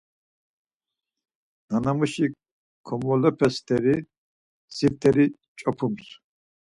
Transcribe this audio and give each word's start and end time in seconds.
Nanamuşik 1.67 2.33
komolepe 2.85 3.47
steri 3.55 3.95
sifteri 4.75 5.25
ç̌opums. 5.59 6.07